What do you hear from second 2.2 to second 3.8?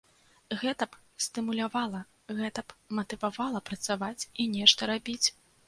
гэта б матывавала